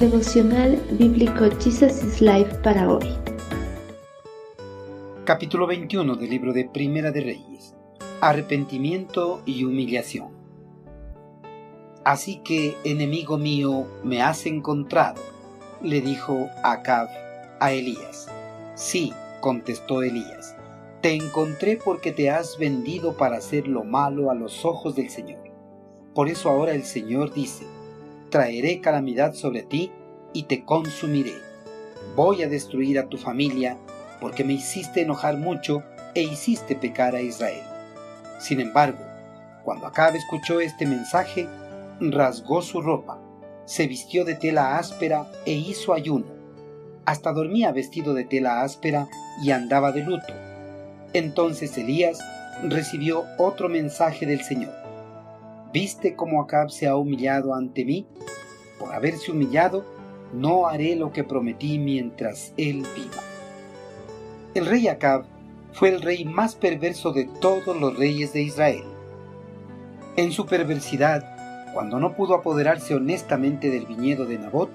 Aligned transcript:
Devocional 0.00 0.76
Bíblico 0.98 1.46
Jesus 1.58 2.04
is 2.04 2.20
Life 2.20 2.54
para 2.62 2.86
hoy. 2.86 3.08
Capítulo 5.24 5.66
21 5.66 6.16
del 6.16 6.28
libro 6.28 6.52
de 6.52 6.68
Primera 6.68 7.10
de 7.12 7.22
Reyes. 7.22 7.74
Arrepentimiento 8.20 9.40
y 9.46 9.64
humillación. 9.64 10.32
Así 12.04 12.42
que, 12.44 12.76
enemigo 12.84 13.38
mío, 13.38 13.86
me 14.04 14.20
has 14.20 14.44
encontrado, 14.44 15.22
le 15.80 16.02
dijo 16.02 16.50
Acab 16.62 17.08
a 17.58 17.72
Elías. 17.72 18.28
Sí, 18.74 19.14
contestó 19.40 20.02
Elías, 20.02 20.56
te 21.00 21.14
encontré 21.14 21.78
porque 21.82 22.12
te 22.12 22.28
has 22.28 22.58
vendido 22.58 23.16
para 23.16 23.38
hacer 23.38 23.66
lo 23.66 23.82
malo 23.82 24.30
a 24.30 24.34
los 24.34 24.66
ojos 24.66 24.94
del 24.94 25.08
Señor. 25.08 25.40
Por 26.14 26.28
eso 26.28 26.50
ahora 26.50 26.74
el 26.74 26.84
Señor 26.84 27.32
dice, 27.32 27.64
traeré 28.30 28.80
calamidad 28.80 29.34
sobre 29.34 29.62
ti 29.62 29.90
y 30.32 30.44
te 30.44 30.64
consumiré. 30.64 31.34
Voy 32.14 32.42
a 32.42 32.48
destruir 32.48 32.98
a 32.98 33.08
tu 33.08 33.18
familia 33.18 33.76
porque 34.20 34.44
me 34.44 34.54
hiciste 34.54 35.02
enojar 35.02 35.36
mucho 35.36 35.82
e 36.14 36.22
hiciste 36.22 36.76
pecar 36.76 37.14
a 37.14 37.20
Israel. 37.20 37.62
Sin 38.38 38.60
embargo, 38.60 38.98
cuando 39.64 39.86
Acab 39.86 40.14
escuchó 40.14 40.60
este 40.60 40.86
mensaje, 40.86 41.48
rasgó 42.00 42.62
su 42.62 42.80
ropa, 42.80 43.18
se 43.64 43.86
vistió 43.86 44.24
de 44.24 44.34
tela 44.34 44.78
áspera 44.78 45.26
e 45.44 45.52
hizo 45.52 45.92
ayuno. 45.92 46.26
Hasta 47.04 47.32
dormía 47.32 47.72
vestido 47.72 48.14
de 48.14 48.24
tela 48.24 48.62
áspera 48.62 49.08
y 49.42 49.50
andaba 49.50 49.92
de 49.92 50.02
luto. 50.02 50.32
Entonces 51.12 51.76
Elías 51.78 52.18
recibió 52.62 53.24
otro 53.38 53.68
mensaje 53.68 54.26
del 54.26 54.42
Señor. 54.42 54.85
¿Viste 55.78 56.16
cómo 56.16 56.40
Acab 56.40 56.70
se 56.70 56.86
ha 56.86 56.96
humillado 56.96 57.54
ante 57.54 57.84
mí? 57.84 58.06
Por 58.78 58.94
haberse 58.94 59.30
humillado, 59.30 59.84
no 60.32 60.68
haré 60.68 60.96
lo 60.96 61.12
que 61.12 61.22
prometí 61.22 61.78
mientras 61.78 62.54
él 62.56 62.86
viva. 62.96 63.22
El 64.54 64.64
rey 64.64 64.88
Acab 64.88 65.26
fue 65.74 65.90
el 65.90 66.00
rey 66.00 66.24
más 66.24 66.54
perverso 66.54 67.12
de 67.12 67.26
todos 67.42 67.78
los 67.78 67.94
reyes 67.94 68.32
de 68.32 68.40
Israel. 68.40 68.84
En 70.16 70.32
su 70.32 70.46
perversidad, 70.46 71.74
cuando 71.74 72.00
no 72.00 72.16
pudo 72.16 72.36
apoderarse 72.36 72.94
honestamente 72.94 73.68
del 73.68 73.84
viñedo 73.84 74.24
de 74.24 74.38
Nabot, 74.38 74.70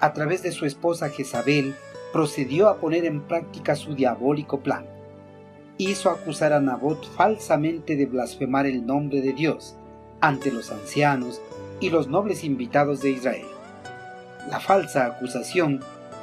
a 0.00 0.12
través 0.12 0.42
de 0.42 0.50
su 0.50 0.66
esposa 0.66 1.10
Jezabel, 1.10 1.76
procedió 2.12 2.68
a 2.68 2.78
poner 2.78 3.04
en 3.04 3.20
práctica 3.20 3.76
su 3.76 3.94
diabólico 3.94 4.58
plan. 4.58 4.84
Hizo 5.78 6.10
acusar 6.10 6.52
a 6.52 6.58
Nabot 6.58 7.08
falsamente 7.14 7.94
de 7.94 8.06
blasfemar 8.06 8.66
el 8.66 8.84
nombre 8.84 9.20
de 9.20 9.32
Dios 9.32 9.76
ante 10.20 10.50
los 10.50 10.70
ancianos 10.70 11.40
y 11.80 11.90
los 11.90 12.08
nobles 12.08 12.44
invitados 12.44 13.00
de 13.00 13.10
Israel. 13.10 13.46
La 14.50 14.60
falsa 14.60 15.06
acusación 15.06 15.80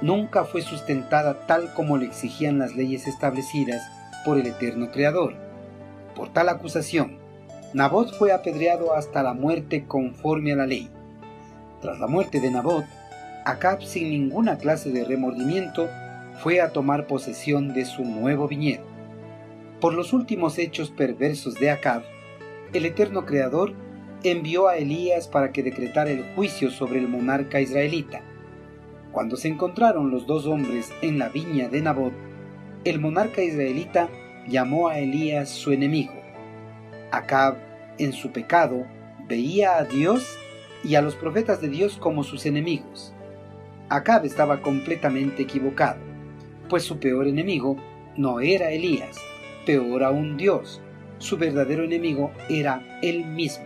nunca 0.00 0.44
fue 0.44 0.62
sustentada 0.62 1.46
tal 1.46 1.72
como 1.74 1.96
le 1.98 2.06
exigían 2.06 2.58
las 2.58 2.74
leyes 2.76 3.06
establecidas 3.06 3.82
por 4.24 4.38
el 4.38 4.46
eterno 4.46 4.90
Creador. 4.90 5.34
Por 6.14 6.32
tal 6.32 6.48
acusación, 6.48 7.18
Nabot 7.74 8.16
fue 8.18 8.32
apedreado 8.32 8.94
hasta 8.94 9.22
la 9.22 9.34
muerte 9.34 9.84
conforme 9.86 10.52
a 10.52 10.56
la 10.56 10.66
ley. 10.66 10.90
Tras 11.80 12.00
la 12.00 12.06
muerte 12.06 12.40
de 12.40 12.50
Nabot, 12.50 12.84
Acab 13.44 13.82
sin 13.82 14.10
ninguna 14.10 14.58
clase 14.58 14.90
de 14.90 15.04
remordimiento 15.04 15.88
fue 16.42 16.60
a 16.60 16.70
tomar 16.70 17.06
posesión 17.06 17.72
de 17.72 17.84
su 17.84 18.04
nuevo 18.04 18.48
viñedo. 18.48 18.84
Por 19.80 19.94
los 19.94 20.12
últimos 20.12 20.58
hechos 20.58 20.90
perversos 20.90 21.54
de 21.54 21.70
Acab, 21.70 22.02
el 22.72 22.84
eterno 22.84 23.24
Creador 23.24 23.72
envió 24.24 24.68
a 24.68 24.76
Elías 24.76 25.28
para 25.28 25.52
que 25.52 25.62
decretara 25.62 26.10
el 26.10 26.24
juicio 26.34 26.70
sobre 26.70 26.98
el 26.98 27.08
monarca 27.08 27.60
israelita. 27.60 28.20
Cuando 29.12 29.36
se 29.36 29.48
encontraron 29.48 30.10
los 30.10 30.26
dos 30.26 30.46
hombres 30.46 30.92
en 31.02 31.18
la 31.18 31.28
viña 31.28 31.68
de 31.68 31.80
Nabot, 31.80 32.12
el 32.84 33.00
monarca 33.00 33.42
israelita 33.42 34.08
llamó 34.46 34.88
a 34.88 34.98
Elías 34.98 35.48
su 35.48 35.72
enemigo. 35.72 36.14
Acab, 37.10 37.56
en 37.98 38.12
su 38.12 38.30
pecado, 38.32 38.86
veía 39.26 39.78
a 39.78 39.84
Dios 39.84 40.38
y 40.84 40.94
a 40.94 41.02
los 41.02 41.14
profetas 41.16 41.60
de 41.60 41.68
Dios 41.68 41.96
como 41.96 42.22
sus 42.22 42.44
enemigos. 42.46 43.14
Acab 43.88 44.24
estaba 44.24 44.60
completamente 44.60 45.42
equivocado, 45.42 46.00
pues 46.68 46.82
su 46.84 46.98
peor 46.98 47.26
enemigo 47.26 47.76
no 48.16 48.40
era 48.40 48.70
Elías, 48.70 49.16
peor 49.64 50.04
aún 50.04 50.36
Dios, 50.36 50.82
su 51.18 51.36
verdadero 51.36 51.84
enemigo 51.84 52.32
era 52.48 52.82
él 53.02 53.24
mismo. 53.24 53.64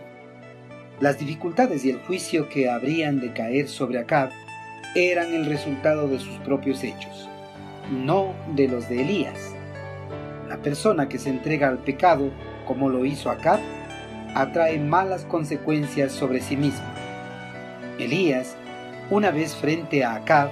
Las 0.99 1.19
dificultades 1.19 1.85
y 1.85 1.89
el 1.89 1.99
juicio 1.99 2.49
que 2.49 2.69
habrían 2.69 3.19
de 3.19 3.33
caer 3.33 3.67
sobre 3.67 3.99
Acab 3.99 4.29
eran 4.95 5.33
el 5.33 5.45
resultado 5.45 6.07
de 6.07 6.19
sus 6.19 6.37
propios 6.39 6.83
hechos, 6.83 7.29
no 7.91 8.33
de 8.55 8.67
los 8.67 8.89
de 8.89 9.01
Elías. 9.01 9.55
La 10.47 10.57
persona 10.57 11.09
que 11.09 11.17
se 11.17 11.29
entrega 11.29 11.67
al 11.67 11.79
pecado, 11.79 12.29
como 12.67 12.89
lo 12.89 13.05
hizo 13.05 13.29
Acab, 13.29 13.59
atrae 14.35 14.79
malas 14.79 15.25
consecuencias 15.25 16.11
sobre 16.11 16.41
sí 16.41 16.57
mismo. 16.57 16.85
Elías, 17.99 18.55
una 19.09 19.31
vez 19.31 19.55
frente 19.55 20.03
a 20.03 20.15
Acab, 20.15 20.49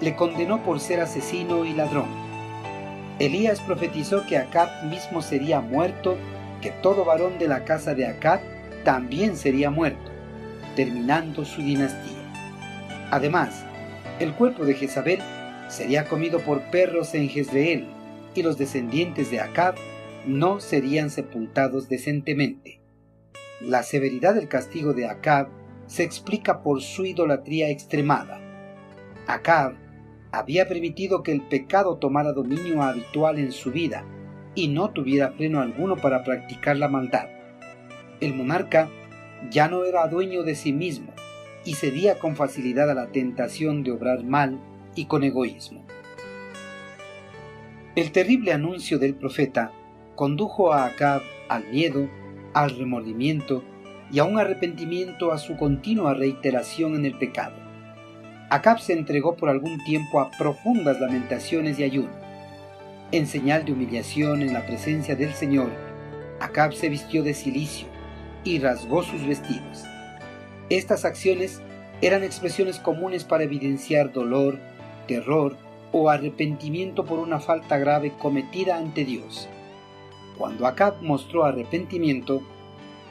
le 0.00 0.14
condenó 0.16 0.62
por 0.62 0.80
ser 0.80 1.00
asesino 1.00 1.64
y 1.64 1.72
ladrón. 1.72 2.08
Elías 3.18 3.60
profetizó 3.60 4.26
que 4.26 4.36
Acab 4.36 4.84
mismo 4.84 5.22
sería 5.22 5.60
muerto, 5.60 6.16
que 6.60 6.70
todo 6.70 7.04
varón 7.04 7.38
de 7.38 7.46
la 7.46 7.64
casa 7.64 7.94
de 7.94 8.06
Acab 8.06 8.40
también 8.84 9.36
sería 9.36 9.70
muerto, 9.70 10.10
terminando 10.74 11.44
su 11.44 11.62
dinastía. 11.62 12.18
Además, 13.10 13.64
el 14.18 14.34
cuerpo 14.34 14.64
de 14.64 14.74
Jezabel 14.74 15.20
sería 15.68 16.06
comido 16.06 16.40
por 16.40 16.62
perros 16.70 17.14
en 17.14 17.28
Jezreel, 17.28 17.86
y 18.34 18.42
los 18.42 18.58
descendientes 18.58 19.30
de 19.30 19.40
Acab 19.40 19.76
no 20.26 20.58
serían 20.60 21.10
sepultados 21.10 21.88
decentemente. 21.88 22.80
La 23.60 23.84
severidad 23.84 24.34
del 24.34 24.48
castigo 24.48 24.92
de 24.92 25.06
Acab 25.08 25.48
se 25.86 26.02
explica 26.02 26.62
por 26.62 26.82
su 26.82 27.04
idolatría 27.04 27.70
extremada. 27.70 28.40
Acab 29.26 29.74
había 30.38 30.68
permitido 30.68 31.22
que 31.22 31.32
el 31.32 31.42
pecado 31.42 31.96
tomara 31.96 32.32
dominio 32.32 32.82
habitual 32.82 33.38
en 33.38 33.52
su 33.52 33.70
vida 33.70 34.04
y 34.54 34.68
no 34.68 34.90
tuviera 34.90 35.32
freno 35.32 35.60
alguno 35.60 35.96
para 35.96 36.22
practicar 36.24 36.76
la 36.76 36.88
maldad 36.88 37.28
el 38.20 38.34
monarca 38.34 38.88
ya 39.50 39.68
no 39.68 39.84
era 39.84 40.06
dueño 40.08 40.42
de 40.42 40.54
sí 40.54 40.72
mismo 40.72 41.12
y 41.64 41.74
cedía 41.74 42.18
con 42.18 42.36
facilidad 42.36 42.90
a 42.90 42.94
la 42.94 43.08
tentación 43.08 43.82
de 43.82 43.92
obrar 43.92 44.24
mal 44.24 44.60
y 44.94 45.06
con 45.06 45.24
egoísmo. 45.24 45.84
El 47.96 48.12
terrible 48.12 48.52
anuncio 48.52 48.98
del 48.98 49.14
profeta 49.14 49.72
condujo 50.14 50.72
a 50.72 50.86
Acab 50.86 51.22
al 51.48 51.64
miedo, 51.70 52.08
al 52.52 52.76
remordimiento 52.76 53.64
y 54.12 54.18
a 54.18 54.24
un 54.24 54.38
arrepentimiento 54.38 55.32
a 55.32 55.38
su 55.38 55.56
continua 55.56 56.14
reiteración 56.14 56.94
en 56.94 57.06
el 57.06 57.18
pecado. 57.18 57.63
Acab 58.54 58.78
se 58.78 58.92
entregó 58.92 59.34
por 59.34 59.48
algún 59.48 59.82
tiempo 59.82 60.20
a 60.20 60.30
profundas 60.30 61.00
lamentaciones 61.00 61.80
y 61.80 61.82
ayuno. 61.82 62.12
En 63.10 63.26
señal 63.26 63.64
de 63.64 63.72
humillación 63.72 64.42
en 64.42 64.52
la 64.52 64.64
presencia 64.64 65.16
del 65.16 65.34
Señor, 65.34 65.70
Acab 66.38 66.72
se 66.72 66.88
vistió 66.88 67.24
de 67.24 67.34
silicio, 67.34 67.88
y 68.44 68.60
rasgó 68.60 69.02
sus 69.02 69.26
vestidos. 69.26 69.82
Estas 70.70 71.04
acciones 71.04 71.62
eran 72.00 72.22
expresiones 72.22 72.78
comunes 72.78 73.24
para 73.24 73.42
evidenciar 73.42 74.12
dolor, 74.12 74.60
terror 75.08 75.56
o 75.90 76.08
arrepentimiento 76.08 77.04
por 77.04 77.18
una 77.18 77.40
falta 77.40 77.76
grave 77.76 78.12
cometida 78.16 78.76
ante 78.76 79.04
Dios. 79.04 79.48
Cuando 80.38 80.68
Acab 80.68 81.02
mostró 81.02 81.44
arrepentimiento, 81.44 82.40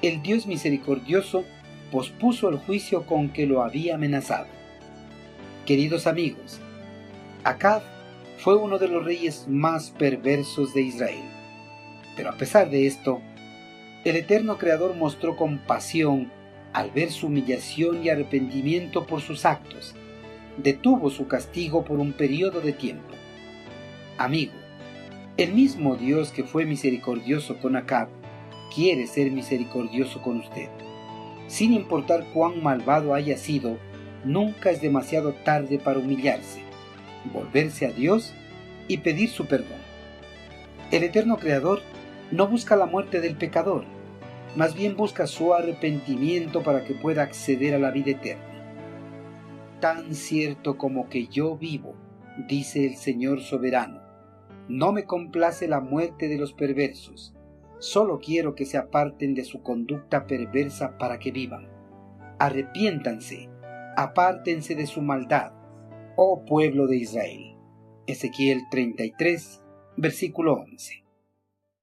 el 0.01 0.21
Dios 0.21 0.47
misericordioso 0.47 1.43
pospuso 1.91 2.47
el 2.47 2.59
juicio 2.59 3.05
con 3.05 3.27
que 3.27 3.45
lo 3.45 3.61
había 3.61 3.95
amenazado. 3.95 4.62
Queridos 5.65 6.07
amigos, 6.07 6.59
Acab 7.45 7.83
fue 8.39 8.57
uno 8.57 8.79
de 8.79 8.89
los 8.89 9.05
reyes 9.05 9.45
más 9.47 9.91
perversos 9.91 10.73
de 10.73 10.81
Israel. 10.81 11.23
Pero 12.17 12.31
a 12.31 12.33
pesar 12.33 12.69
de 12.69 12.85
esto, 12.85 13.21
el 14.03 14.17
eterno 14.17 14.57
Creador 14.57 14.93
mostró 14.97 15.37
compasión 15.37 16.29
al 16.73 16.91
ver 16.91 17.11
su 17.11 17.27
humillación 17.27 18.03
y 18.03 18.09
arrepentimiento 18.09 19.07
por 19.07 19.21
sus 19.21 19.45
actos. 19.45 19.95
Detuvo 20.57 21.09
su 21.09 21.27
castigo 21.27 21.85
por 21.85 21.97
un 21.99 22.11
periodo 22.11 22.59
de 22.59 22.73
tiempo. 22.73 23.13
Amigo, 24.17 24.51
el 25.37 25.53
mismo 25.53 25.95
Dios 25.95 26.33
que 26.33 26.43
fue 26.43 26.65
misericordioso 26.65 27.57
con 27.59 27.77
Acab, 27.77 28.09
quiere 28.75 29.07
ser 29.07 29.31
misericordioso 29.31 30.21
con 30.21 30.41
usted. 30.41 30.67
Sin 31.47 31.71
importar 31.71 32.25
cuán 32.33 32.61
malvado 32.61 33.13
haya 33.13 33.37
sido, 33.37 33.77
nunca 34.23 34.71
es 34.71 34.81
demasiado 34.81 35.33
tarde 35.33 35.79
para 35.79 35.99
humillarse, 35.99 36.61
volverse 37.33 37.85
a 37.85 37.91
Dios 37.91 38.33
y 38.87 38.97
pedir 38.97 39.29
su 39.29 39.45
perdón. 39.45 39.79
El 40.91 41.03
eterno 41.03 41.37
Creador 41.37 41.81
no 42.31 42.47
busca 42.47 42.75
la 42.75 42.85
muerte 42.85 43.21
del 43.21 43.35
pecador, 43.35 43.85
más 44.55 44.75
bien 44.75 44.95
busca 44.95 45.27
su 45.27 45.53
arrepentimiento 45.53 46.63
para 46.63 46.83
que 46.83 46.93
pueda 46.93 47.23
acceder 47.23 47.73
a 47.73 47.79
la 47.79 47.91
vida 47.91 48.11
eterna. 48.11 48.43
Tan 49.79 50.13
cierto 50.13 50.77
como 50.77 51.09
que 51.09 51.27
yo 51.27 51.57
vivo, 51.57 51.95
dice 52.47 52.85
el 52.85 52.95
Señor 52.95 53.41
soberano, 53.41 54.01
no 54.67 54.93
me 54.93 55.05
complace 55.05 55.67
la 55.67 55.81
muerte 55.81 56.29
de 56.29 56.37
los 56.37 56.53
perversos, 56.53 57.33
solo 57.79 58.19
quiero 58.19 58.55
que 58.55 58.65
se 58.65 58.77
aparten 58.77 59.33
de 59.33 59.43
su 59.43 59.61
conducta 59.61 60.25
perversa 60.25 60.97
para 60.97 61.19
que 61.19 61.31
vivan. 61.31 61.67
Arrepiéntanse 62.39 63.49
apártense 63.97 64.75
de 64.75 64.87
su 64.87 65.01
maldad, 65.01 65.51
oh 66.15 66.45
pueblo 66.45 66.87
de 66.87 66.97
Israel. 66.97 67.57
Ezequiel 68.07 68.61
33, 68.69 69.61
versículo 69.97 70.53
11. 70.53 71.02